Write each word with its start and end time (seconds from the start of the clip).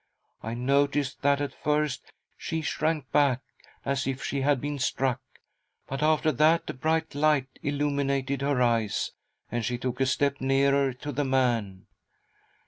I 0.41 0.55
noticed 0.55 1.21
that 1.21 1.39
at 1.41 1.53
first 1.53 2.11
she 2.35 2.63
shrank 2.63 3.11
back, 3.11 3.41
as 3.85 4.07
if 4.07 4.23
she 4.23 4.41
had 4.41 4.59
been 4.59 4.79
struck, 4.79 5.21
but 5.87 6.01
after 6.01 6.31
that 6.31 6.67
a 6.67 6.73
bright 6.73 7.11
fight 7.13 7.45
illuminated 7.61 8.41
her 8.41 8.63
eyes, 8.63 9.11
and 9.51 9.63
she 9.63 9.77
took 9.77 10.01
a 10.01 10.07
step 10.07 10.41
nearer 10.41 10.91
to 10.93 11.11
■ 11.13 11.15
the 11.15 11.23
man. 11.25 11.85